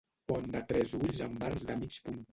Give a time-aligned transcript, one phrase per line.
[0.31, 2.23] Pont de tres ulls amb arcs de mig punt.